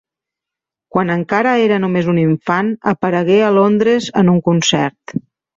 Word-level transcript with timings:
Quan 0.95 1.11
encara 1.15 1.51
era 1.65 1.77
només 1.83 2.09
un 2.15 2.21
infant 2.23 2.73
aparegué 2.95 3.39
a 3.51 3.55
Londres 3.61 4.11
en 4.23 4.37
un 4.37 4.45
concert. 4.49 5.19